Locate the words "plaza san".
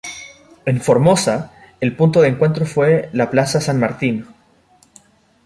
3.29-3.79